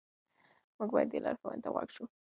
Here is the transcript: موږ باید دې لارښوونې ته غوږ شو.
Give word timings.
موږ 0.77 0.89
باید 0.93 1.09
دې 1.11 1.19
لارښوونې 1.25 1.61
ته 1.63 1.69
غوږ 1.73 1.89
شو. 1.95 2.05